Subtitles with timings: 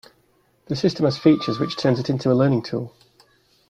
[0.65, 2.91] The system has features which turns it to a learning tool.